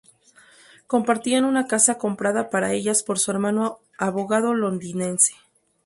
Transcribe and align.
Compartían 0.87 1.45
una 1.45 1.67
casa 1.67 1.99
comprada 1.99 2.49
para 2.49 2.71
ellas 2.73 3.03
por 3.03 3.19
su 3.19 3.29
hermano, 3.29 3.77
abogado 3.99 4.55
londinense. 4.55 5.35